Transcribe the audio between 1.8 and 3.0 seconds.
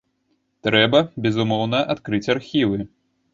адкрыць архівы.